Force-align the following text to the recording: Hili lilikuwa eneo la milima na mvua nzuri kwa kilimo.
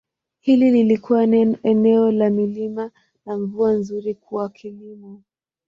Hili 0.39 0.71
lilikuwa 0.71 1.23
eneo 1.63 2.11
la 2.11 2.29
milima 2.29 2.91
na 3.25 3.37
mvua 3.37 3.71
nzuri 3.71 4.15
kwa 4.15 4.49
kilimo. 4.49 5.21